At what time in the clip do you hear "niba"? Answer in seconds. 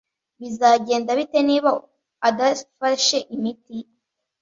1.49-1.69